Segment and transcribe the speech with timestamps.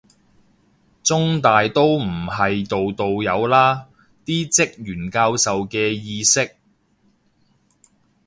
[1.03, 3.85] 中大都唔係度度有啦，
[4.25, 6.55] 啲職員教授嘅意識